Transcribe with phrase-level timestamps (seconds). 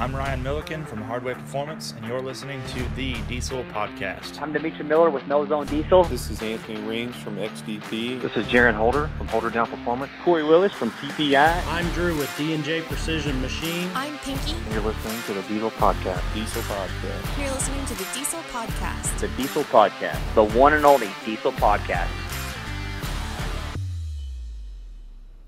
[0.00, 4.40] I'm Ryan Milliken from Hardway Performance, and you're listening to the Diesel Podcast.
[4.40, 6.04] I'm Demetri Miller with No Zone Diesel.
[6.04, 8.18] This is Anthony Rings from XDP.
[8.18, 10.10] This is Jaron Holder from Holderdown Performance.
[10.24, 11.66] Kory Willis from PPEI.
[11.66, 13.90] I'm Drew with D&J Precision Machine.
[13.94, 14.52] I'm Pinky.
[14.52, 16.22] And you're listening to the Diesel Podcast.
[16.32, 17.38] Diesel Podcast.
[17.38, 19.18] You're listening to the Diesel Podcast.
[19.18, 20.34] The Diesel Podcast.
[20.34, 22.08] The one and only Diesel Podcast.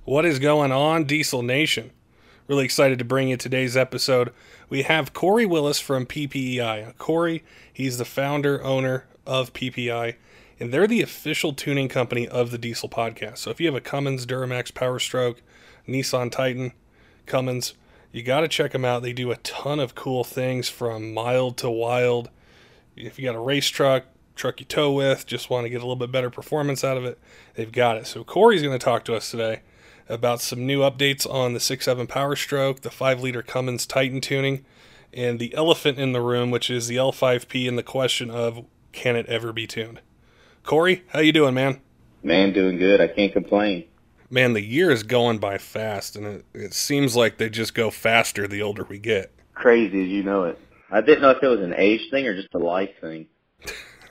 [0.04, 1.90] What is going on, Diesel Nation?
[2.48, 4.32] Really excited to bring you today's episode.
[4.68, 6.98] We have Kory Willis from PPEI.
[6.98, 10.16] Kory, he's the founder, owner of PPEI,
[10.58, 13.38] and they're the official tuning company of the Diesel Podcast.
[13.38, 15.40] So if you have a Cummins Duramax Power Stroke,
[15.86, 16.72] Nissan Titan,
[17.26, 17.74] Cummins,
[18.10, 19.02] you got to check them out.
[19.02, 22.28] They do a ton of cool things from mild to wild.
[22.96, 25.86] If you got a race truck, truck you tow with, just want to get a
[25.86, 27.20] little bit better performance out of it,
[27.54, 28.08] they've got it.
[28.08, 29.60] So Kory's going to talk to us today
[30.08, 34.64] about some new updates on the 6.7 Power Stroke, the 5 liter Cummins Titan tuning,
[35.12, 39.16] and the elephant in the room, which is the L5P and the question of can
[39.16, 40.00] it ever be tuned?
[40.64, 41.80] Kory, how you doing, man?
[42.22, 43.00] Man, doing good.
[43.00, 43.84] I can't complain.
[44.30, 47.90] Man, the year is going by fast, and it, it seems like they just go
[47.90, 49.32] faster the older we get.
[49.54, 50.58] Crazy as you know it.
[50.90, 53.26] I didn't know if it was an age thing or just a life thing.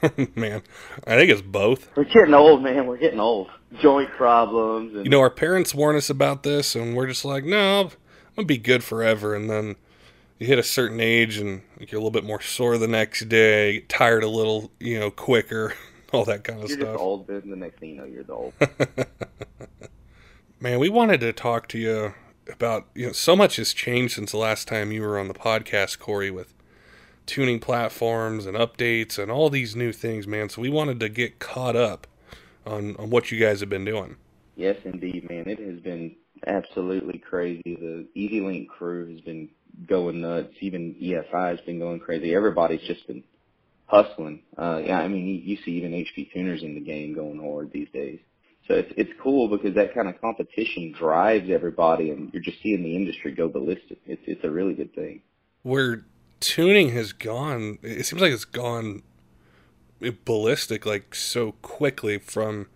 [0.36, 0.62] man,
[1.06, 1.90] I think it's both.
[1.96, 2.88] We're getting old, man.
[2.88, 3.50] We're getting old.
[3.80, 4.96] Joint problems.
[4.96, 5.06] And...
[5.06, 7.92] You know, our parents warn us about this, and we're just like, no, I'm
[8.36, 9.36] gonna be good forever.
[9.36, 9.76] And then
[10.40, 13.74] you hit a certain age, and you're a little bit more sore the next day,
[13.74, 15.74] get tired a little, you know, quicker,
[16.12, 16.88] all that kind of you're stuff.
[16.88, 18.54] You're just old, the next thing you know, you're the old.
[20.60, 22.14] man, we wanted to talk to you
[22.52, 25.34] about you know so much has changed since the last time you were on the
[25.34, 26.54] podcast, Kory, with
[27.26, 30.50] tuning platforms and updates and all these new things, man.
[30.50, 32.08] So we wanted to get caught up
[32.66, 34.16] on, on what you guys have been doing.
[34.56, 35.48] Yes, indeed, man.
[35.48, 37.62] It has been absolutely crazy.
[37.66, 39.50] The EZ LYNK crew has been
[39.88, 40.54] going nuts.
[40.60, 42.36] Even EFI has been going crazy.
[42.36, 43.24] Everybody's just been
[43.88, 44.42] hustling.
[44.58, 47.72] Uh, yeah, I mean, you, you see even HP tuners in the game going hard
[47.72, 48.20] these days.
[48.68, 52.84] So it's it's cool because that kind of competition drives everybody, and you're just seeing
[52.84, 54.00] the industry go ballistic.
[54.06, 55.22] It's it's a really good thing.
[55.64, 56.06] Where
[56.40, 59.04] tuning has gone, it seems like it's gone
[60.10, 62.68] ballistic like so quickly from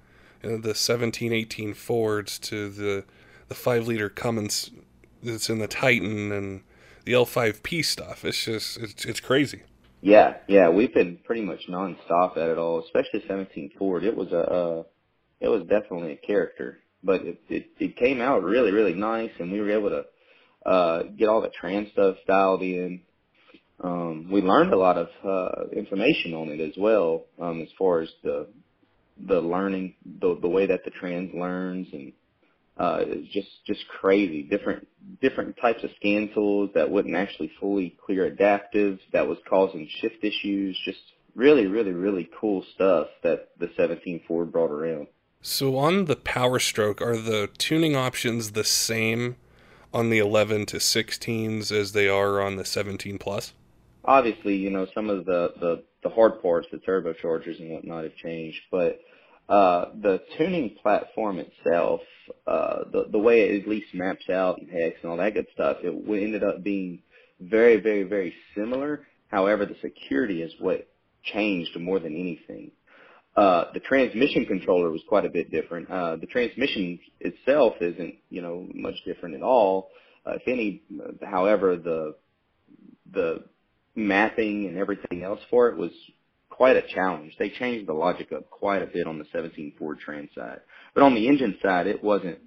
[0.43, 3.03] you know, the 17 18 Fords to the
[3.47, 4.71] the 5 liter Cummins
[5.23, 6.61] that's in the Titan and
[7.05, 8.25] the L5P stuff.
[8.25, 9.63] It's just it's it's crazy.
[10.01, 14.03] Yeah, yeah, we've been pretty much nonstop at it all, especially 17 Ford.
[14.03, 14.83] It was a uh,
[15.39, 19.51] it was definitely a character, but it, it it came out really really nice, and
[19.51, 20.05] we were able to
[20.69, 23.01] uh get all the trans stuff dialed in
[23.83, 28.01] um, we learned a lot of uh, information on it as well, um, as far
[28.01, 28.47] as the
[29.27, 32.13] the learning, the the way that the trans learns, and
[32.77, 34.43] uh, it's just just crazy.
[34.43, 34.87] Different
[35.21, 40.23] different types of scan tools that wouldn't actually fully clear adaptives, that was causing shift
[40.23, 40.79] issues.
[40.85, 40.99] Just
[41.35, 45.07] really, really, really cool stuff that the 17 Ford brought around.
[45.41, 49.35] So on the Power Stroke, are the tuning options the same
[49.93, 53.53] on the 11 to 16s as they are on the 17 Plus?
[54.07, 58.15] Obviously, you know, some of the, the, the hard parts, the turbochargers and whatnot have
[58.15, 58.99] changed, but
[59.49, 62.01] uh, the tuning platform itself,
[62.47, 65.47] uh, the, the way it at least maps out and hex and all that good
[65.53, 66.99] stuff, it ended up being
[67.39, 69.05] very, very, very similar.
[69.29, 70.87] However, the security is what
[71.23, 72.71] changed more than anything.
[73.35, 75.89] Uh, the transmission controller was quite a bit different.
[75.91, 79.89] Uh, the transmission itself isn't, you know, much different at all.
[80.25, 80.81] Uh, if any,
[81.21, 82.15] however, the
[83.11, 83.43] the
[83.95, 85.91] mapping and everything else for it was
[86.49, 87.35] quite a challenge.
[87.37, 90.61] They changed the logic up quite a bit on the 17 Ford Trans side,
[90.93, 92.39] but on the engine side, it wasn't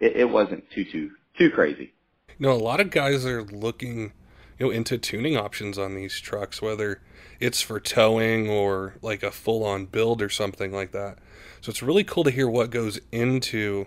[0.00, 1.94] it, it wasn't too too too crazy.
[2.38, 4.12] You know, a lot of guys are looking
[4.58, 7.00] you know into tuning options on these trucks, whether
[7.40, 11.18] it's for towing or like a full on build or something like that.
[11.60, 13.86] So it's really cool to hear what goes into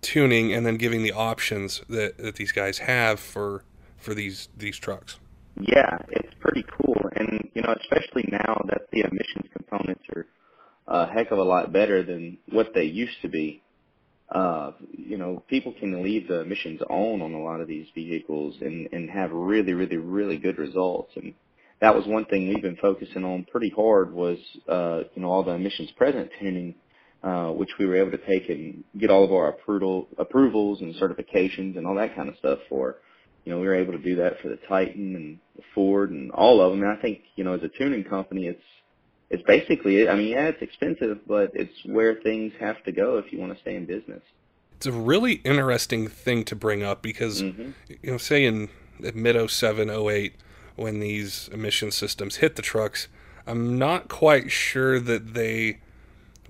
[0.00, 3.64] tuning and then giving the options that, that these guys have for
[3.96, 5.18] for these these trucks.
[5.60, 10.26] Yeah, it's pretty cool, and you know, especially now that the emissions components are
[10.88, 13.62] a heck of a lot better than what they used to be.
[14.30, 18.56] Uh, you know, people can leave the emissions on on a lot of these vehicles
[18.62, 21.12] and and have really, really, really good results.
[21.14, 21.34] And
[21.80, 24.38] that was one thing we've been focusing on pretty hard was
[24.68, 26.74] uh, you know all the emissions present tuning,
[27.22, 30.96] uh, which we were able to take and get all of our approval approvals and
[30.96, 32.96] certifications and all that kind of stuff for
[33.44, 36.30] you know, we were able to do that for the Titan and the Ford and
[36.30, 36.82] all of them.
[36.82, 38.62] And I think, you know, as a tuning company, it's
[39.30, 43.32] it's basically, I mean, yeah, it's expensive, but it's where things have to go if
[43.32, 44.22] you want to stay in business.
[44.76, 47.70] It's a really interesting thing to bring up because, mm-hmm.
[47.88, 48.68] you know, say in
[48.98, 50.34] mid 07, 08,
[50.76, 53.08] when these emission systems hit the trucks,
[53.46, 55.80] I'm not quite sure that they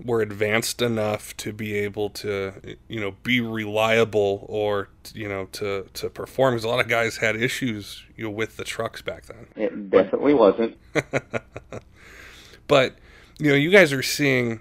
[0.03, 5.87] were advanced enough to be able to, you know, be reliable or, you know, to,
[5.93, 6.53] to perform.
[6.53, 9.47] Because a lot of guys had issues you know, with the trucks back then.
[9.55, 10.77] It definitely wasn't.
[12.67, 12.95] but,
[13.39, 14.59] you know, you guys are seeing,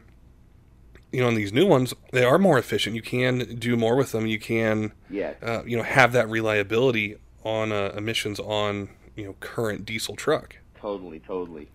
[1.13, 2.95] you know, in these new ones, they are more efficient.
[2.97, 4.27] You can do more with them.
[4.27, 5.37] You can, Yes.
[5.43, 10.57] uh, you know, have that reliability on uh, emissions on, you know, current diesel truck.
[10.81, 11.69] Totally, totally.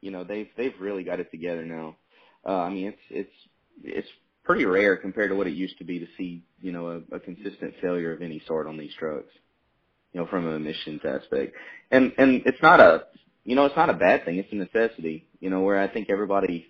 [0.00, 1.96] You know, they've they've really got it together now.
[2.46, 3.30] Uh, I mean, it's it's
[3.82, 4.08] it's
[4.44, 7.20] pretty rare compared to what it used to be to see, you know, a, a
[7.20, 9.32] consistent failure of any sort on these trucks.
[10.12, 11.54] You know, from an emissions aspect,
[11.90, 13.04] and and it's not a,
[13.44, 14.38] you know, it's not a bad thing.
[14.38, 15.26] It's a necessity.
[15.40, 16.66] You know, where I think everybody,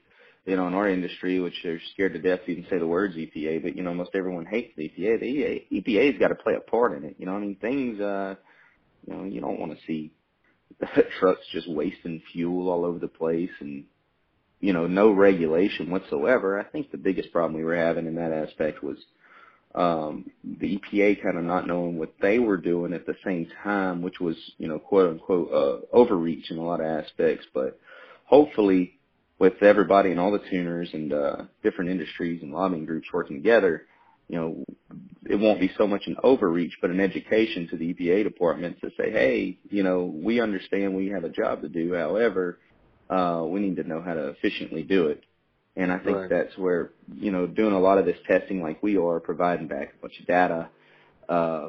[0.46, 3.16] you know, in our industry, which they're scared to death to even say the words
[3.16, 5.20] EPA, but you know, most everyone hates the EPA.
[5.20, 7.16] The EPA's got to play a part in it.
[7.18, 8.36] You know, I mean, things, uh,
[9.06, 10.10] you know, you don't want to see
[11.20, 13.84] trucks just wasting fuel all over the place and
[14.64, 16.58] you know no regulation whatsoever.
[16.58, 18.96] I think the biggest problem we were having in that aspect was
[19.74, 24.00] um, the EPA kind of not knowing what they were doing at the same time,
[24.00, 27.44] which was you know quote unquote uh, overreach in a lot of aspects.
[27.52, 27.78] But
[28.24, 28.98] hopefully,
[29.38, 33.82] with everybody and all the tuners and uh, different industries and lobbying groups working together,
[34.28, 34.64] you know,
[35.28, 38.88] it won't be so much an overreach, but an education to the EPA department to
[38.96, 41.92] say, hey, you know, we understand we have a job to do.
[41.92, 42.60] However,
[43.10, 45.22] uh, we need to know how to efficiently do it.
[45.76, 46.30] And I think Right.
[46.30, 49.94] that's where, you know, doing a lot of this testing like we are, providing back
[49.98, 50.68] a bunch of data,
[51.28, 51.68] uh,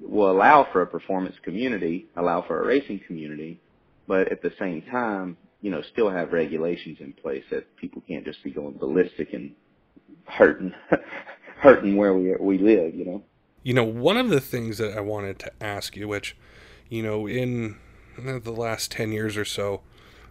[0.00, 3.60] will allow for a performance community, allow for a racing community,
[4.06, 8.24] but at the same time, you know, still have regulations in place that people can't
[8.24, 9.54] just be going ballistic and
[10.26, 10.72] hurting,
[11.58, 12.94] hurting where we we live.
[12.94, 13.22] You know.
[13.62, 16.34] You know, one of the things that I wanted to ask you, which,
[16.88, 17.76] you know, in
[18.16, 19.82] the last 10 years or so,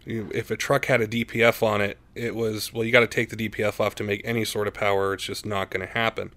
[0.05, 3.29] if a truck had a DPF on it, it was, well, you got to take
[3.29, 5.13] the DPF off to make any sort of power.
[5.13, 6.33] It's just not going to happen.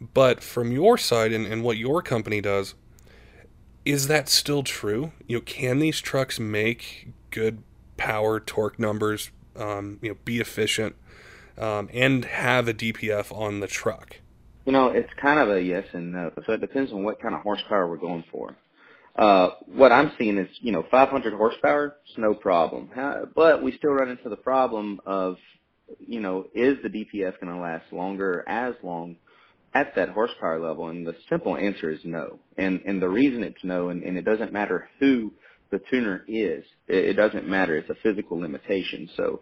[0.00, 2.74] But from your side and, and what your company does,
[3.84, 5.12] is that still true?
[5.26, 7.62] You know, can these trucks make good
[7.96, 10.96] power, torque numbers, um, you know, be efficient,
[11.56, 14.20] um, and have a DPF on the truck?
[14.66, 16.32] You know, it's kind of a yes and no.
[16.44, 18.56] So it depends on what kind of horsepower we're going for.
[19.16, 22.90] Uh, what I'm seeing is, you know, 500 horsepower, it's no problem.
[23.34, 25.36] But we still run into the problem of,
[25.98, 29.16] you know, is the DPF going to last longer, as long
[29.74, 30.88] at that horsepower level?
[30.88, 32.38] And the simple answer is no.
[32.58, 35.32] And and the reason it's no, and, and it doesn't matter who
[35.70, 37.76] the tuner is, it, it doesn't matter.
[37.76, 39.08] It's a physical limitation.
[39.16, 39.40] So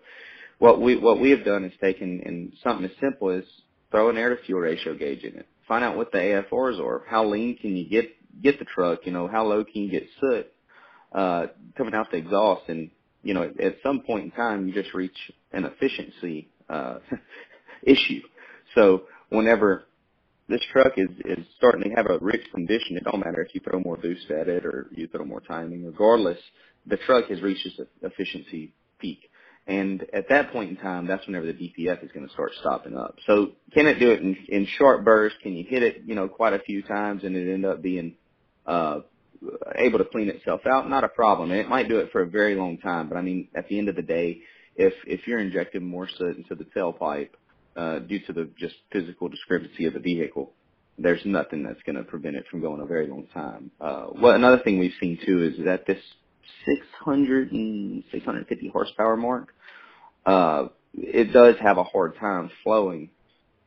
[0.59, 3.45] what we what we have done is taken and something as simple as
[3.91, 5.47] throw an air to fuel ratio gauge in it.
[5.67, 7.05] Find out what the AFRs are.
[7.09, 8.11] How lean can you get
[8.43, 9.01] get the truck?
[9.05, 10.47] You know, how low can you get soot
[11.13, 11.47] uh,
[11.77, 12.69] coming out the exhaust?
[12.69, 12.91] And
[13.23, 15.17] you know, at, some point in time, you just reach
[15.53, 16.99] an efficiency uh,
[17.83, 18.21] issue.
[18.75, 19.85] So whenever
[20.49, 23.61] this truck is is starting to have a rich condition, it don't matter if you
[23.61, 25.85] throw more boost at it or you throw more timing.
[25.85, 26.39] Regardless,
[26.87, 29.31] the truck has reached its efficiency peak.
[29.67, 32.97] And at that point in time, that's whenever the DPF is going to start stopping
[32.97, 33.17] up.
[33.27, 35.39] So can it do it in, in short bursts?
[35.43, 38.17] Can you hit it, you know, quite a few times and it end up being
[38.67, 39.01] uh,
[39.77, 40.89] able to clean itself out?
[40.89, 41.51] Not a problem.
[41.51, 43.09] And it might do it for a very long time.
[43.09, 44.41] But I mean, at the end of the day,
[44.77, 47.31] if if you're injecting more soot into the tailpipe
[47.77, 50.53] uh, due to the just physical discrepancy of the vehicle,
[50.99, 53.71] there's nothing that's going to prevent it from going a very long time.
[53.81, 55.99] Uh, well, another thing we've seen too is that this
[56.67, 59.55] 600 and 650 horsepower mark,
[60.27, 63.11] uh, it does have a hard time flowing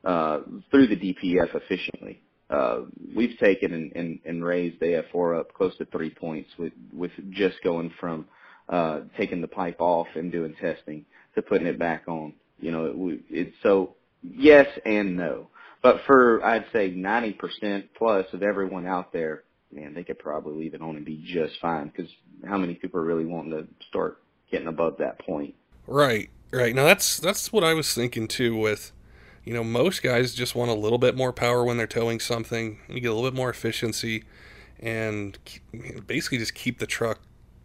[0.04, 0.40] uh,
[0.72, 2.22] through the DPF efficiently.
[2.50, 2.82] Uh,
[3.16, 7.12] we've taken and, and, and raised the AFR up close to three points with, with
[7.32, 8.26] just going from
[8.70, 12.34] uh, taking the pipe off and doing testing to putting it back on.
[12.60, 15.50] You know, it, it's so yes and no.
[15.82, 20.74] But for I'd say 90% plus of everyone out there, man, they could probably leave
[20.74, 21.88] it on and be just fine.
[21.96, 22.12] Because
[22.46, 25.56] how many people are really wanting to start getting above that point?
[25.86, 26.74] Right, right.
[26.74, 28.58] Now that's that's what I was thinking too.
[28.58, 28.92] With
[29.48, 32.80] you know, most guys just want a little bit more power when they're towing something.
[32.90, 34.26] You get a little bit more efficiency,
[34.78, 35.38] and
[36.06, 37.22] basically just keep the truck,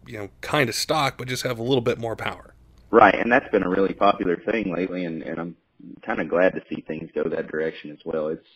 [0.07, 2.53] you know, kind of stock, but just have a little bit more power.
[2.89, 5.57] Right, and that's been a really popular thing lately, and, and I'm
[6.05, 8.29] kind of glad to see things go that direction as well.
[8.29, 8.47] It's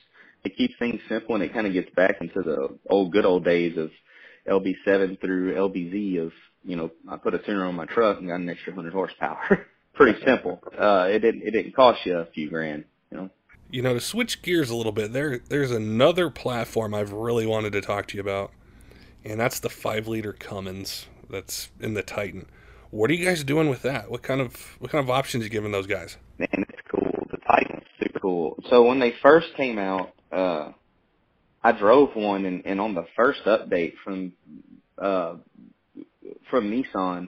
[0.46, 3.44] it keeps things simple, and it kind of gets back into the old good old
[3.44, 3.92] days of
[4.48, 6.32] LB7 through LBZ of
[6.64, 9.68] you know I put a tuner on my truck and got an extra hundred horsepower.
[9.96, 10.62] Pretty simple.
[10.80, 13.30] Uh, it didn't it didn't cost you a few grand, you know.
[13.70, 17.74] You know, to switch gears a little bit, there there's another platform I've really wanted
[17.74, 18.52] to talk to you about,
[19.26, 22.48] and that's the five liter Cummins that's in the Titan.
[22.92, 24.10] What are you guys doing with that?
[24.10, 26.18] What kind of what kind of options are you giving those guys?
[26.38, 27.12] Man, it's cool.
[27.30, 28.64] The Titan's super cool.
[28.70, 30.72] So when they first came out, uh,
[31.62, 34.32] I drove one, and, and on the first update from
[34.98, 35.36] uh,
[36.50, 37.28] from Nissan,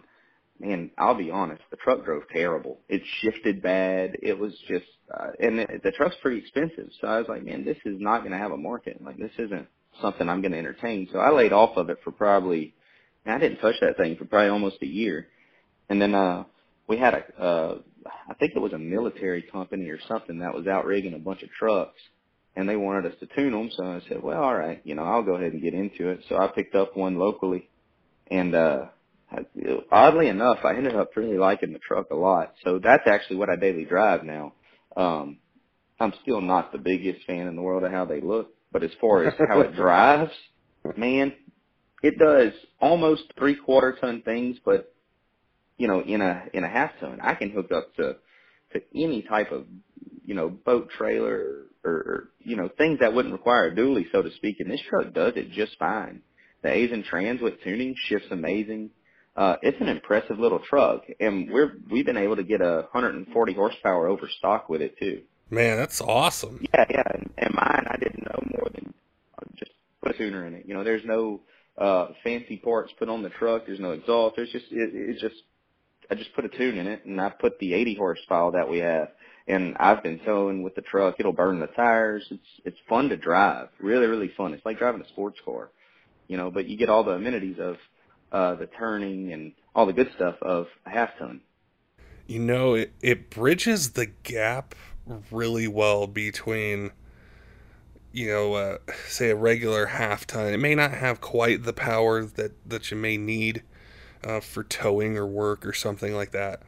[0.59, 2.79] man, I'll be honest, the truck drove terrible.
[2.89, 4.17] It shifted bad.
[4.21, 6.89] It was just, uh, and the, the truck's pretty expensive.
[6.99, 9.01] So I was like, man, this is not going to have a market.
[9.03, 9.67] Like this isn't
[10.01, 11.07] something I'm going to entertain.
[11.11, 12.75] So I laid off of it for probably,
[13.25, 15.27] I didn't touch that thing for probably almost a year.
[15.89, 16.43] And then, uh,
[16.87, 17.77] we had a, uh,
[18.29, 21.43] I think it was a military company or something that was out rigging a bunch
[21.43, 21.99] of trucks
[22.55, 23.69] and they wanted us to tune them.
[23.77, 26.21] So I said, well, all right, you know, I'll go ahead and get into it.
[26.27, 27.69] So I picked up one locally
[28.29, 28.85] and, uh,
[29.91, 32.53] oddly enough, I ended up really liking the truck a lot.
[32.63, 34.53] So that's actually what I daily drive now.
[34.95, 35.37] Um,
[35.99, 38.91] I'm still not the biggest fan in the world of how they look, but as
[38.99, 40.31] far as how it drives,
[40.97, 41.33] man,
[42.01, 44.93] it does almost three quarter ton things, but
[45.77, 48.15] you know, in a in a half ton, I can hook up to
[48.73, 49.65] to any type of
[50.25, 54.21] you know boat trailer or, or you know things that wouldn't require a dually, so
[54.21, 54.57] to speak.
[54.59, 56.21] And this truck does it just fine.
[56.61, 58.91] The Aisin Trans with tuning shifts amazing.
[59.39, 63.53] Uh, it's an impressive little truck, and we're we've been able to get a 140
[63.53, 65.21] horsepower over stock with it too.
[65.49, 66.59] Man, that's awesome.
[66.73, 68.93] Yeah, yeah, and, and mine I didn't know more than
[69.37, 69.71] uh, just
[70.03, 70.65] put a tuner in it.
[70.67, 71.39] You know, there's no
[71.77, 73.65] uh fancy parts put on the truck.
[73.65, 74.35] There's no exhaust.
[74.35, 75.35] There's just it, it's just
[76.11, 78.79] I just put a tune in it, and I put the 80 horsepower that we
[78.79, 79.07] have.
[79.47, 81.15] And I've been towing with the truck.
[81.17, 82.25] It'll burn the tires.
[82.29, 83.69] It's it's fun to drive.
[83.79, 84.53] Really, really fun.
[84.53, 85.69] It's like driving a sports car,
[86.27, 86.51] you know.
[86.51, 87.77] But you get all the amenities of
[88.31, 91.41] uh, the turning and all the good stuff of a half ton.
[92.27, 94.75] You know, it, it bridges the gap
[95.31, 96.91] really well between,
[98.11, 100.53] you know, uh, say a regular half ton.
[100.53, 103.63] It may not have quite the power that, that you may need
[104.23, 106.61] uh, for towing or work or something like that.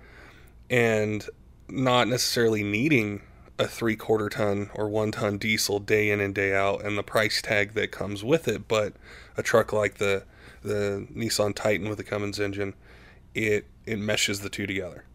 [0.70, 1.28] And
[1.70, 3.22] not necessarily needing
[3.60, 7.04] a three quarter ton or one ton diesel day in and day out and the
[7.04, 8.94] price tag that comes with it, but
[9.38, 10.24] a truck like the
[10.62, 12.76] the Nissan Titan with the Cummins engine,
[13.34, 15.06] it it meshes the two together.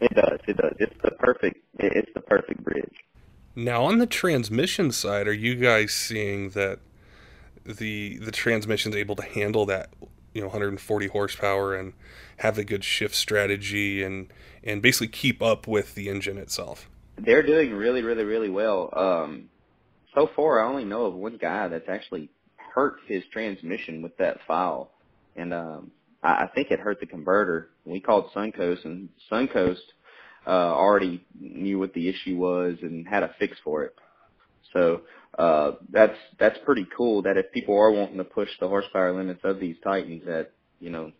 [0.00, 0.40] It does.
[0.46, 0.74] It does.
[0.78, 1.58] It's the perfect.
[1.78, 2.94] It's the perfect bridge.
[3.54, 6.80] Now on the transmission side, are you guys seeing that
[7.64, 9.90] the the transmission's able to handle that
[10.34, 11.94] you know 140 horsepower and
[12.38, 14.32] have a good shift strategy and
[14.62, 16.88] and basically keep up with the engine itself?
[17.18, 18.90] They're doing really, really, really well.
[18.94, 19.48] Um,
[20.14, 24.40] so far, I only know of one guy that's actually hurt his transmission with that
[24.46, 24.90] file
[25.36, 25.90] and um,
[26.22, 27.70] I, I think it hurt the converter.
[27.84, 29.76] We called Suncoast, and Suncoast
[30.46, 33.94] uh, already knew what the issue was and had a fix for it.
[34.72, 35.02] So
[35.38, 37.22] uh, that's that's pretty cool.
[37.22, 40.90] That if people are wanting to push the horsepower limits of these Titans, that you
[40.90, 41.12] know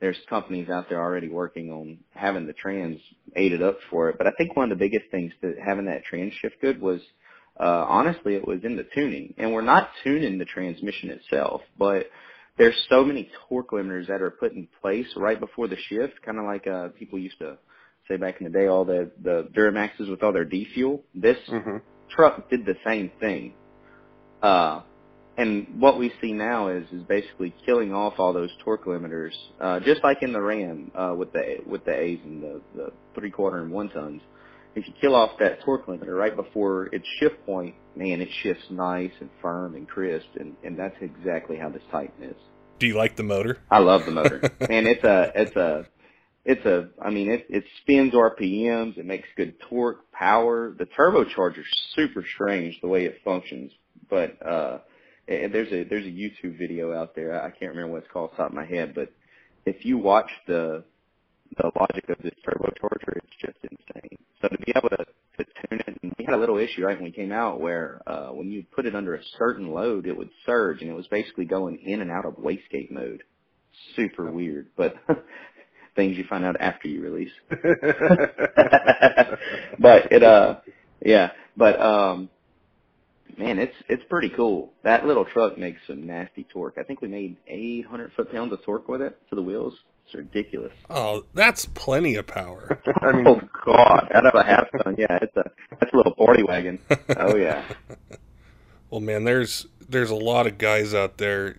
[0.00, 3.00] there's companies out there already working on having the trans
[3.34, 4.16] aided up for it.
[4.18, 7.00] But I think one of the biggest things to having that trans shift good was
[7.58, 12.06] uh, honestly it was in the tuning, and we're not tuning the transmission itself, but
[12.58, 16.38] there's so many torque limiters that are put in place right before the shift, kind
[16.38, 17.58] of like uh, people used to
[18.08, 21.02] say back in the day, all the the Duramaxes with all their D fuel.
[21.14, 21.78] This Mm-hmm.
[22.10, 23.54] truck did the same thing.
[24.42, 24.82] Uh,
[25.38, 29.80] and what we see now is is basically killing off all those torque limiters, uh,
[29.80, 33.30] just like in the Ram uh, with the with the A's and the, the three
[33.30, 34.22] quarter and one tons.
[34.76, 38.64] If you kill off that torque limiter right before its shift point, man, it shifts
[38.70, 42.36] nice and firm and crisp, and, and that's exactly how this Titan is.
[42.78, 43.58] Do you like the motor?
[43.70, 44.86] I love the motor, man.
[44.86, 45.86] It's a it's a
[46.44, 48.98] it's a I mean it it spins RPMs.
[48.98, 50.74] It makes good torque, power.
[50.78, 53.72] The turbocharger's super strange the way it functions,
[54.10, 54.80] but uh,
[55.26, 57.42] and there's a there's a YouTube video out there.
[57.42, 59.10] I can't remember what it's called off the top of my head, but
[59.64, 60.84] if you watch the
[61.56, 63.75] the logic of this turbocharger, it's just to
[64.66, 67.12] be able to, to tune it, and we had a little issue right when we
[67.12, 70.82] came out where uh, when you put it under a certain load, it would surge,
[70.82, 73.22] and it was basically going in and out of wastegate mode.
[73.94, 74.96] Super weird, but
[75.96, 77.32] things you find out after you release.
[79.78, 80.56] but it, uh,
[81.04, 82.28] yeah, but um,
[83.38, 84.72] man, it's it's pretty cool.
[84.82, 86.78] That little truck makes some nasty torque.
[86.78, 89.74] I think we made 800 foot pounds of torque with it to the wheels.
[90.06, 90.72] It's ridiculous.
[90.88, 92.80] Oh, that's plenty of power.
[93.02, 96.14] I mean, oh God, out of a half ton, yeah, it's a that's a little
[96.14, 96.78] party wagon.
[97.16, 97.64] Oh yeah,
[98.90, 101.56] Well, man, there's there's a lot of guys out there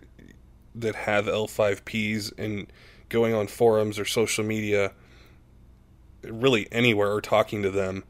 [0.76, 2.72] that have L5Ps and
[3.10, 4.94] going on forums or social media,
[6.24, 8.06] really anywhere, or talking to them.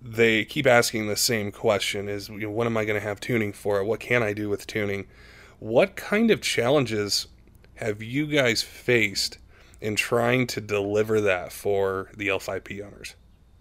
[0.00, 3.20] They keep asking the same question: Is you know, when am I going to have
[3.20, 3.84] tuning for it?
[3.84, 5.06] What can I do with tuning?
[5.58, 7.26] What kind of challenges
[7.74, 9.38] have you guys faced
[9.80, 13.14] in trying to deliver that for the L5P owners?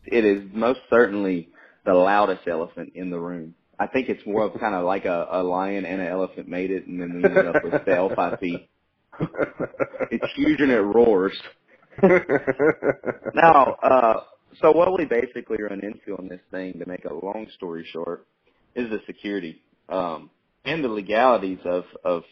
[0.06, 1.50] It is most certainly
[1.86, 3.56] the loudest elephant in the room.
[3.80, 6.72] I think it's more of kind of like a, a lion and an elephant made
[6.72, 8.68] it, and then we ended up with the L5P.
[10.12, 11.34] it's huge and it roars.
[13.34, 14.22] now, uh,
[14.62, 18.26] so what we basically run into on this thing, to make a long story short,
[18.76, 20.30] is the security um,
[20.66, 22.24] and the legalities of of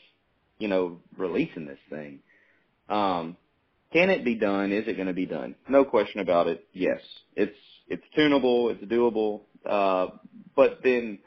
[0.59, 2.19] you know releasing this thing.
[2.89, 3.37] Um,
[3.93, 4.71] can it be done?
[4.71, 5.55] Is it going to be done?
[5.67, 6.65] No question about it.
[6.73, 6.99] Yes,
[7.35, 7.57] it's
[7.87, 10.15] it's tunable, it's doable, uh,
[10.55, 11.19] but then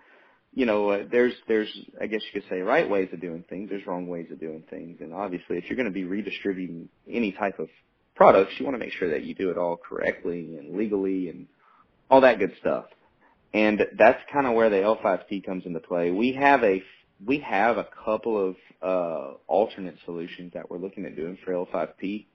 [0.55, 1.69] you know, uh, there's, there's,
[2.01, 3.71] I guess you could say right ways of doing things.
[3.71, 4.99] There's wrong ways of doing things.
[5.01, 7.69] And obviously if you're going to be redistributing any type of
[8.15, 11.47] products, you want to make sure that you do it all correctly and legally and
[12.09, 12.85] all that good stuff.
[13.53, 16.13] And that's kind of where the L5P comes into play.
[16.13, 16.83] We have a,
[17.25, 22.27] we have a couple of, uh, alternate solutions that we're looking at doing for L5P,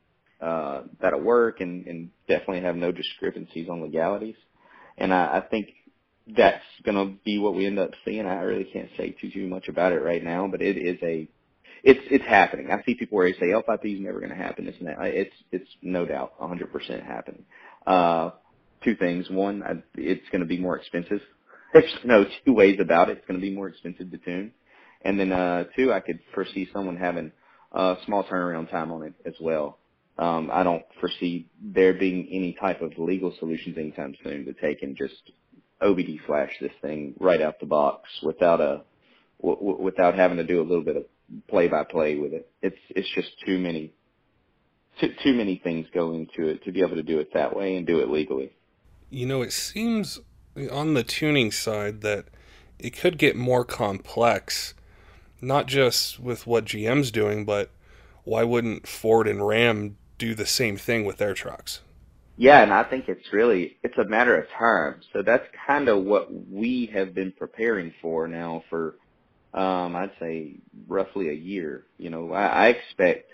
[0.42, 4.36] uh, that'll work and, and definitely have no discrepancies on legalities.
[4.98, 5.70] And I, I think
[6.38, 8.26] that's going to be what we end up seeing.
[8.26, 11.28] I really can't say too too much about it right now, but it is a
[11.84, 12.70] it's it's happening.
[12.72, 14.66] I see people where they say L5P is never going to happen.
[14.66, 14.98] This and that.
[15.00, 17.46] It's it's no doubt 100% happening.
[17.88, 18.32] Uh,
[18.84, 19.30] two things.
[19.30, 21.22] One, I, it's going to be more expensive.
[21.74, 23.18] There's no two ways about it.
[23.18, 24.52] It's going to be more expensive to tune.
[25.02, 27.32] And then uh, two, I could foresee someone having
[27.72, 29.79] a small turnaround time on it as well.
[30.20, 34.84] Um, I don't foresee there being any type of legal solutions anytime soon to take
[34.84, 35.32] and just
[35.82, 38.82] OBD flash this thing right out the box without a
[39.42, 41.06] w- without having to do a little bit of
[41.48, 42.52] play by play with it.
[42.62, 43.94] It's it's just too many
[45.00, 47.78] too too many things go into it to be able to do it that way
[47.78, 48.52] and do it legally.
[49.10, 50.20] You know, it seems
[50.70, 52.26] on the tuning side that
[52.78, 54.74] it could get more complex,
[55.40, 57.72] not just with what GM's doing, but
[58.26, 61.80] why wouldn't Ford and Ram do the same thing with their trucks?
[62.38, 65.02] Yeah, and I think it's really it's a matter of time.
[65.12, 68.96] So that's kind of what we have been preparing for now for
[69.54, 71.86] um I'd say roughly a year.
[71.98, 73.32] You know, I, I expect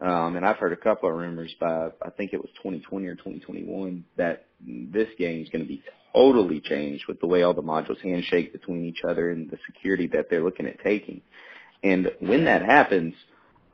[0.00, 3.14] um and I've heard a couple of rumors by I think it was 2020 or
[3.14, 5.82] 2021 that this game is going to be
[6.12, 10.08] totally changed with the way all the modules handshake between each other and the security
[10.08, 11.22] that they're looking at taking.
[11.82, 13.14] And when that happens,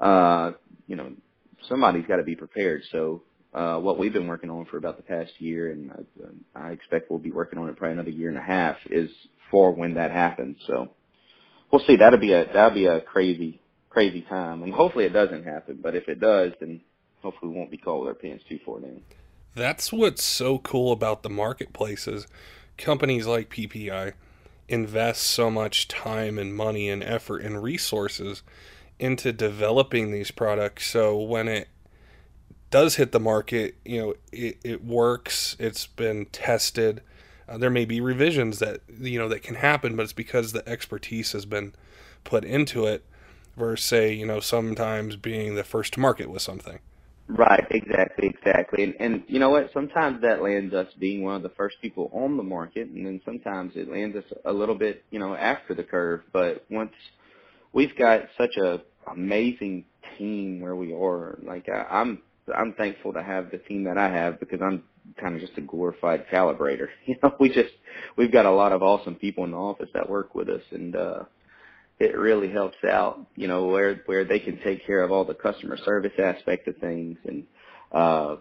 [0.01, 0.53] uh,
[0.87, 1.13] you know,
[1.69, 2.83] somebody's got to be prepared.
[2.93, 3.23] So
[3.55, 5.93] uh, what we've been working on for about the past year, and
[6.55, 9.11] I, I expect we'll be working on it probably another year and a half, is
[9.51, 10.57] for when that happens.
[10.67, 10.89] So
[11.73, 11.97] we'll see.
[11.97, 15.81] That'll be a that'll be a crazy crazy time, and hopefully it doesn't happen.
[15.83, 16.81] But if it does, then
[17.23, 19.03] hopefully we won't be caught with our pants too far down.
[19.55, 22.27] That's what's so cool about the marketplaces.
[22.77, 24.13] Companies like PPI
[24.69, 28.43] invest so much time and money and effort and resources
[28.99, 30.87] into developing these products.
[30.91, 31.69] So when it
[32.71, 35.57] does hit the market, you know, it, it works.
[35.59, 37.03] It's been tested.
[37.49, 40.69] Uh, there may be revisions that you know that can happen, but it's because the
[40.69, 41.75] expertise has been
[42.25, 43.05] put into it.
[43.57, 46.79] Versus, say, you know, sometimes being the first to market with something.
[47.27, 48.85] Right, exactly, exactly.
[48.85, 49.73] And, and you know what?
[49.73, 53.21] Sometimes that lands us being one of the first people on the market, and then
[53.25, 56.21] sometimes it lands us a little bit, you know, after the curve.
[56.33, 56.93] But once
[57.73, 58.81] we've got such a
[59.13, 59.85] amazing
[60.19, 62.21] team where we are, like I, I'm
[62.55, 64.85] I'm thankful to have the team that I have because I'm
[65.21, 66.89] kind of just a glorified calibrator.
[67.07, 67.71] You know, we just
[68.17, 70.95] we've got a lot of awesome people in the office that work with us, and
[70.95, 71.21] uh,
[71.99, 73.27] it really helps out.
[73.37, 76.77] You know, where where they can take care of all the customer service aspect of
[76.79, 77.45] things, and
[77.93, 78.37] uh,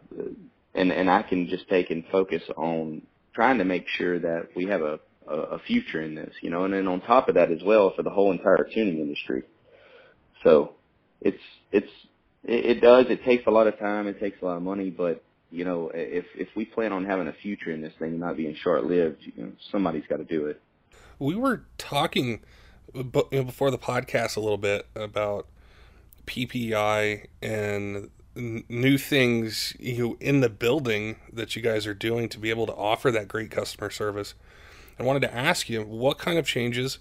[0.75, 3.03] and and I can just take and focus on
[3.35, 6.33] trying to make sure that we have a a future in this.
[6.41, 8.99] You know, and then on top of that as well for the whole entire tuning
[8.99, 9.43] industry.
[10.43, 10.73] So
[11.21, 11.91] it's it's
[12.43, 13.07] it, does.
[13.09, 14.07] It takes a lot of time.
[14.07, 17.27] It takes a lot of money, but you know, if if we plan on having
[17.27, 20.47] a future in this thing not being short lived, you know, somebody's got to do
[20.47, 20.61] it.
[21.19, 22.41] We were talking
[23.11, 25.47] before the podcast a little bit about
[26.25, 32.39] PPI and new things you know, in the building that you guys are doing to
[32.39, 34.35] be able to offer that great customer service.
[34.99, 36.99] I wanted to ask you what kind of changes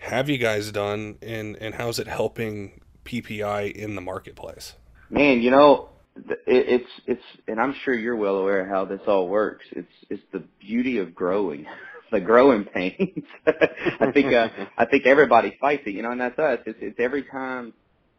[0.00, 4.74] have you guys done and and how's it helping PPI in the marketplace?
[5.10, 9.00] Man, you know, it, it's it's, and I'm sure you're well aware of how this
[9.06, 9.64] all works.
[9.72, 11.66] It's it's the beauty of growing,
[12.12, 13.24] the growing pains.
[13.46, 16.58] I think uh, I think everybody fights it, you know, and that's us.
[16.66, 17.74] It's it's every time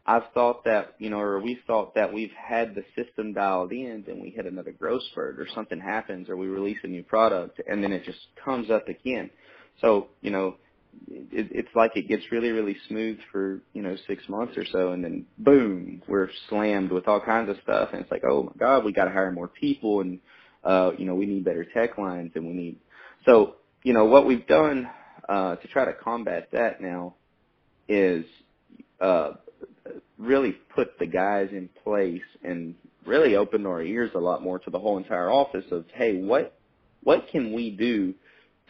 [0.05, 4.03] I've thought that, you know, or we thought that we've had the system dialed in,
[4.05, 7.61] then we hit another growth spurt, or something happens, or we release a new product,
[7.67, 9.29] and then it just comes up again.
[9.79, 10.57] So, you know,
[11.09, 14.91] it, it's like it gets really, really smooth for, you know, six months or so
[14.91, 17.89] and then boom, we're slammed with all kinds of stuff.
[17.93, 20.19] And it's like, oh my God, we got to hire more people and,
[20.63, 22.77] uh, you know, we need better tech lines and we need,
[23.25, 24.89] so, you know, what we've done,
[25.27, 27.15] uh, to try to combat that now
[27.87, 28.25] is,
[28.99, 29.31] uh,
[30.17, 32.75] really put the guys in place and
[33.05, 36.57] really open our ears a lot more to the whole entire office of, hey, what,
[37.03, 38.13] what can we do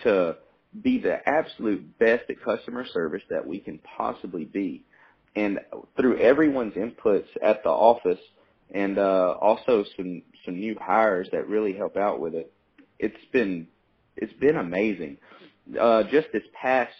[0.04, 0.36] to
[0.80, 4.84] be the absolute best at customer service that we can possibly be.
[5.36, 5.60] And
[5.98, 8.20] through everyone's inputs at the office
[8.74, 12.52] and uh, also some some new hires that really help out with it,
[13.00, 13.68] it's been
[14.16, 15.18] it's been amazing.
[15.80, 16.94] Uh, just this past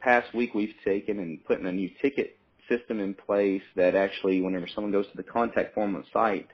[0.00, 2.38] past week, we've taken and putting a new ticket
[2.68, 6.48] system in place that actually, whenever someone goes to the contact form on the site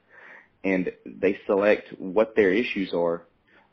[0.63, 3.23] and they select what their issues are,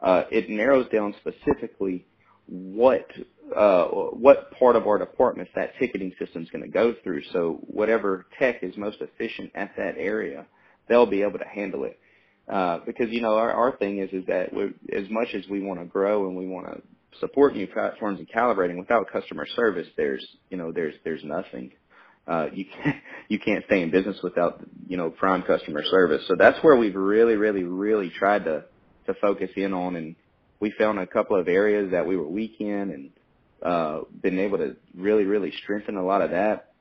[0.02, 2.06] uh, it narrows down specifically
[2.52, 3.08] what
[3.56, 7.22] uh, what part of our departments that ticketing system is going to go through.
[7.34, 10.46] So whatever tech is most efficient at that area,
[10.88, 11.98] they'll be able to handle it.
[12.52, 15.62] Uh, because you know our, our thing is is that we, as much as we
[15.62, 16.82] want to grow and we want to
[17.20, 21.72] support new platforms and calibrating, without customer service, there's you know there's there's nothing.
[22.28, 22.98] Uh, you can't
[23.30, 26.24] you can't stay in business without you know prime customer service.
[26.28, 28.66] So that's where we've really really really tried to
[29.08, 30.16] to focus in on and
[30.62, 33.10] we found a couple of areas that we were weak in and
[33.62, 36.72] uh, been able to really, really strengthen a lot of that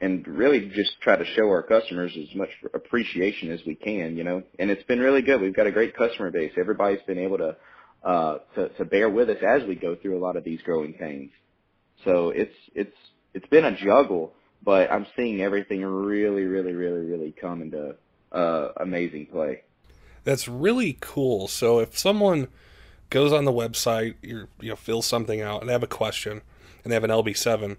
[0.00, 4.24] and really just try to show our customers as much appreciation as we can, you
[4.24, 4.42] know.
[4.58, 5.40] And it's been really good.
[5.40, 6.52] We've got a great customer base.
[6.58, 7.56] Everybody's been able to
[8.04, 10.92] uh to, to bear with us as we go through a lot of these growing
[10.92, 11.32] pains.
[12.04, 12.94] So it's it's
[13.34, 17.96] it's been a juggle, but I'm seeing everything really, really, really, really come into
[18.30, 19.62] uh amazing play.
[20.22, 21.48] That's really cool.
[21.48, 22.46] So if someone
[23.10, 26.42] goes on the website, you you know, fills something out, and they have a question,
[26.82, 27.76] and they have an LB7,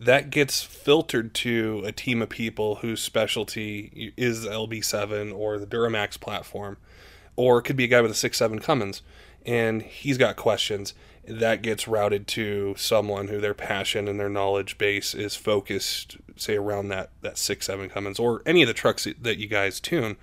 [0.00, 6.20] that gets filtered to a team of people whose specialty is LB7 or the Duramax
[6.20, 6.76] platform,
[7.36, 9.02] or it could be a guy with a six seven Cummins,
[9.44, 10.94] and he's got questions.
[11.26, 16.56] That gets routed to someone who their passion and their knowledge base is focused, say
[16.56, 20.16] around that that six seven Cummins or any of the trucks that you guys tune.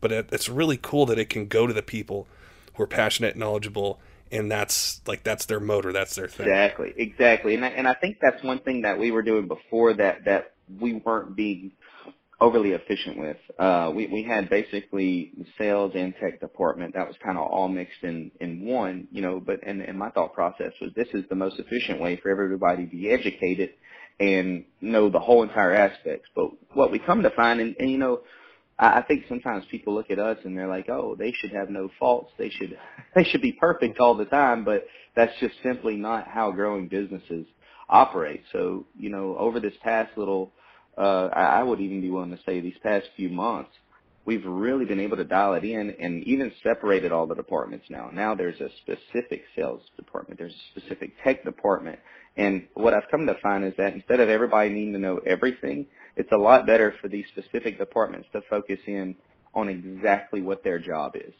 [0.00, 2.26] But it's really cool that it can go to the people
[2.74, 6.46] who are passionate, knowledgeable, and that's like that's their motor, that's their thing.
[6.46, 9.94] Exactly, exactly, and I, and I think that's one thing that we were doing before
[9.94, 11.72] that that we weren't being
[12.42, 13.36] overly efficient with.
[13.58, 18.02] Uh, we we had basically sales and tech department that was kind of all mixed
[18.02, 19.40] in in one, you know.
[19.40, 22.84] But and and my thought process was this is the most efficient way for everybody
[22.84, 23.70] to be educated
[24.18, 26.28] and know the whole entire aspects.
[26.34, 28.22] But what we come to find, and, and you know
[28.82, 31.70] I, I think sometimes people look at us and they're like, oh, they should have
[31.70, 32.32] no faults.
[32.38, 32.78] They should
[33.16, 34.64] they should be perfect all the time.
[34.64, 37.46] But that's just simply not how growing businesses
[37.88, 38.42] operate.
[38.52, 40.52] So you know, over this past little,
[40.98, 43.70] uh, I, I would even be willing to say these past few months,
[44.26, 48.10] we've really been able to dial it in and even separated all the departments now.
[48.12, 52.00] Now there's a specific sales department, there's a specific tech department.
[52.36, 55.86] And what I've come to find is that instead of everybody needing to know everything,
[56.16, 59.16] it's a lot better for these specific departments to focus in
[59.54, 61.34] on exactly what their job is.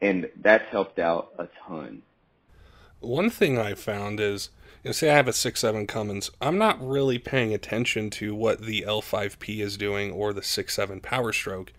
[0.00, 2.02] And that's helped out a ton.
[3.00, 4.50] One thing I found is,
[4.82, 8.62] you know, say I have a 6.7 Cummins, I'm not really paying attention to what
[8.62, 11.72] the L5P is doing or the 6.7 Power Stroke.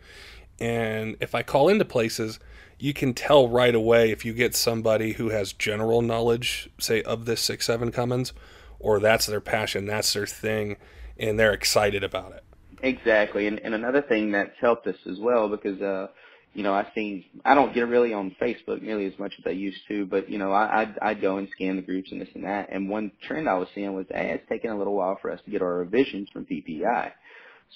[0.60, 2.39] And if I call into places,
[2.79, 7.25] you can tell right away if you get somebody who has general knowledge, say, of
[7.25, 8.34] this 6.7 Cummins,
[8.79, 10.77] or that's their passion, that's their thing,
[11.19, 12.43] and they're excited about it.
[12.82, 16.08] Exactly, and and another thing that's helped us as well because uh,
[16.54, 19.51] you know I seen I don't get really on Facebook nearly as much as I
[19.51, 22.30] used to, but you know I I'd, I'd go and scan the groups and this
[22.36, 25.17] and that, and one trend I was seeing was hey it's taking a little while
[25.21, 27.12] for us to get our revisions from PPI.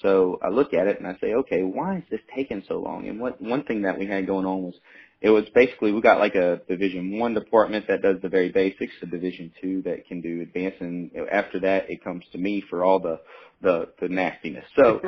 [0.02, 3.08] So I look at it and I say, okay, why is this taking so long?
[3.08, 4.74] And what one thing that we had going on was
[5.20, 8.92] it was basically we got like a division one department that does the very basics,
[9.02, 12.84] a division two that can do advanced, and after that it comes to me for
[12.84, 13.20] all the
[13.62, 14.64] the, the nastiness.
[14.76, 15.00] So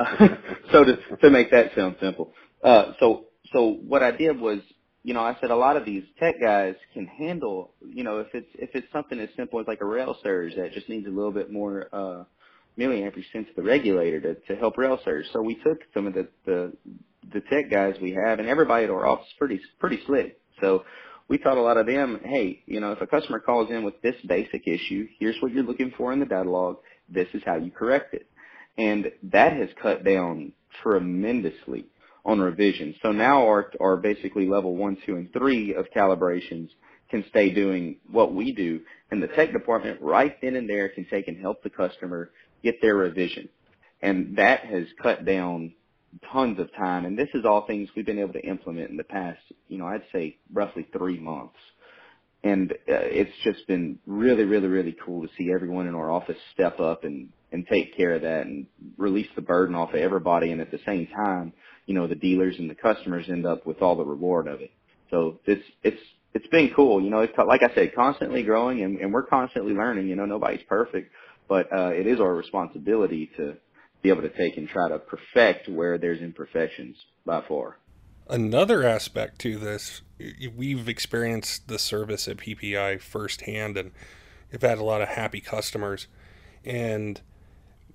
[0.00, 0.28] uh,
[0.72, 4.60] so to to make that sound simple, uh, so so what I did was
[5.02, 8.28] you know, I said a lot of these tech guys can handle, you know, if
[8.34, 11.10] it's if it's something as simple as like a rail surge that just needs a
[11.10, 12.24] little bit more uh
[12.78, 15.24] milliamperes sent to the regulator to, to help rail surge.
[15.32, 16.72] So we took some of the, the
[17.32, 20.38] the tech guys we have, and everybody at our office is pretty pretty slick.
[20.60, 20.84] So
[21.28, 24.00] we taught a lot of them, hey, you know, if a customer calls in with
[24.02, 26.78] this basic issue, here's what you're looking for in the data log.
[27.08, 28.26] This is how you correct it,
[28.78, 30.52] and that has cut down
[30.82, 31.86] tremendously
[32.24, 32.96] on revisions.
[33.02, 36.68] So now our our basically level one, two, and three of calibrations
[37.10, 38.80] can stay doing what we do,
[39.10, 42.30] and the tech department right then and there can take and help the customer
[42.62, 43.48] get their revision.
[44.02, 45.74] And that has cut down
[46.32, 47.04] tons of time.
[47.04, 49.86] And this is all things we've been able to implement in the past, you know,
[49.86, 51.56] I'd say roughly three months.
[52.42, 56.38] And uh, it's just been really, really, really cool to see everyone in our office
[56.54, 60.50] step up and, and take care of that and release the burden off of everybody.
[60.50, 61.52] And at the same time,
[61.86, 64.70] you know, the dealers and the customers end up with all the reward of it.
[65.10, 66.00] So it's, it's,
[66.32, 67.02] it's been cool.
[67.02, 70.06] You know, it's like I said, constantly growing and, and we're constantly learning.
[70.08, 71.12] You know, nobody's perfect,
[71.48, 73.56] but uh, it is our responsibility to
[74.02, 77.78] be able to take and try to perfect where there's imperfections by far.
[78.28, 80.02] Another aspect to this,
[80.56, 83.92] we've experienced the service at PPI firsthand, and
[84.52, 86.06] have had a lot of happy customers.
[86.64, 87.20] And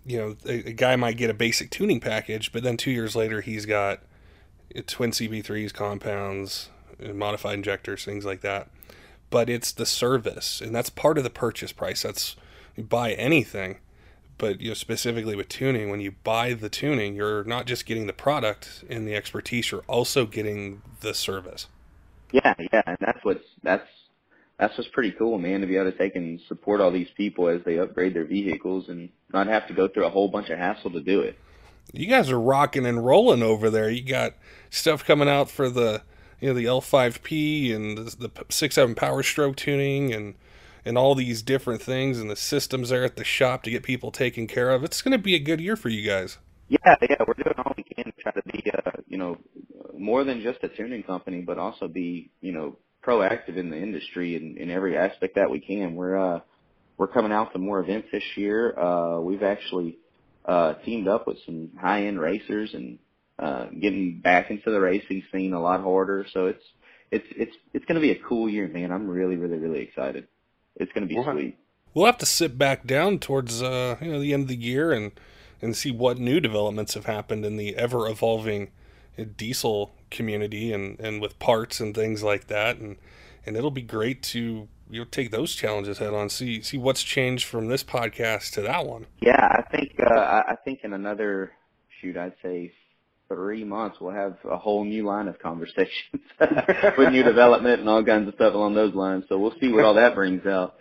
[0.06, 3.16] you know, a, a guy might get a basic tuning package, but then two years
[3.16, 4.02] later, he's got
[4.88, 6.70] twin CP3s, compounds,
[7.04, 8.70] uh, modified injectors, things like that.
[9.30, 12.04] But it's the service, and that's part of the purchase price.
[12.04, 12.36] That's
[12.78, 13.80] buy anything,
[14.38, 18.08] but you know specifically with tuning, when you buy the tuning, you're not just getting
[18.08, 21.68] the product and the expertise, you're also getting the service.
[22.32, 23.88] Yeah, yeah, and that's what's that's
[24.58, 27.50] that's what's pretty cool, man, to be able to take and support all these people
[27.50, 30.58] as they upgrade their vehicles and not have to go through a whole bunch of
[30.58, 31.38] hassle to do it.
[31.92, 33.90] You guys are rocking and rolling over there.
[33.90, 34.34] You got
[34.70, 36.02] stuff coming out for the
[36.40, 40.36] you know the L5P and the, the six seven Power Stroke tuning and
[40.86, 44.12] and all these different things and the systems there at the shop to get people
[44.12, 44.84] taken care of.
[44.84, 46.38] It's going to be a good year for you guys.
[46.68, 49.38] Yeah, yeah, we're doing all we can to try to be, uh, you know,
[49.98, 54.36] more than just a tuning company, but also be, you know, proactive in the industry
[54.36, 55.96] in, in every aspect that we can.
[55.96, 56.40] We're uh,
[56.98, 58.78] we're coming out to more events this year.
[58.78, 59.98] Uh, we've actually
[60.46, 63.00] uh, teamed up with some high end racers and
[63.38, 66.26] uh, getting back into the racing scene a lot harder.
[66.34, 66.64] So it's
[67.12, 68.92] it's it's it's going to be a cool year, man.
[68.92, 70.28] I'm really really really excited.
[70.76, 71.58] It's going to be sweet.
[71.94, 74.92] We'll have to sit back down towards uh, you know the end of the year
[74.92, 75.12] and
[75.62, 78.72] and see what new developments have happened in the ever evolving
[79.38, 82.98] diesel community and, and with parts and things like that and
[83.46, 87.02] and it'll be great to you know take those challenges head on see see what's
[87.02, 91.52] changed from this podcast to that one yeah i think uh i think in another
[92.02, 92.72] shoot i'd say
[93.28, 96.22] three months we'll have a whole new line of conversations
[96.98, 99.26] with new development and all kinds of stuff along those lines.
[99.30, 100.76] So we'll see what all that brings out.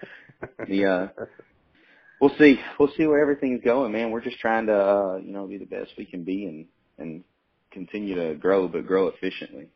[0.69, 1.25] The uh
[2.21, 2.61] we'll see.
[2.79, 4.11] We'll see where everything's going man.
[4.11, 6.67] We're just trying to uh you know be the best we can be and
[6.99, 7.25] and
[7.71, 9.69] continue to grow, but grow efficiently.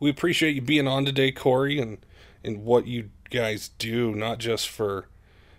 [0.00, 1.98] We appreciate you being on today, Kory, and
[2.44, 5.06] and what you guys do, not just for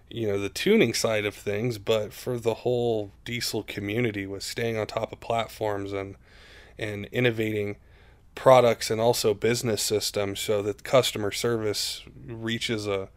[0.10, 4.78] you know the tuning side of things, but for the whole diesel community with staying
[4.78, 6.16] on top of platforms and
[6.78, 7.78] and innovating
[8.36, 13.10] products and also business systems so that customer service reaches a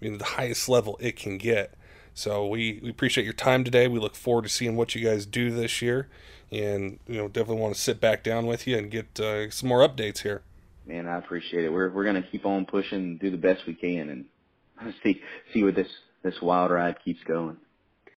[0.00, 1.74] you know the highest level it can get.
[2.14, 3.88] So we, we appreciate your time today.
[3.88, 6.08] We look forward to seeing what you guys do this year
[6.52, 9.68] and you know definitely want to sit back down with you and get uh, some
[9.68, 10.42] more updates here.
[10.86, 11.72] Man, I appreciate it.
[11.72, 14.26] We're we're gonna keep on pushing, do the best we can,
[14.80, 15.20] and see
[15.52, 15.88] see where this
[16.22, 17.56] this wild ride keeps going.